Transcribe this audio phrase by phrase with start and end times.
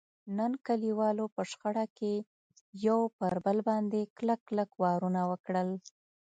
[0.37, 2.13] نن کلیوالو په شخړه کې
[2.87, 5.69] یو پر بل باندې کلک کلک وارونه وکړل.